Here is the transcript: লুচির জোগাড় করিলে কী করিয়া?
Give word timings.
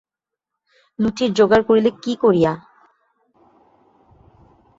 লুচির 0.99 1.31
জোগাড় 1.37 1.63
করিলে 1.67 1.89
কী 2.03 2.13
করিয়া? 2.23 2.51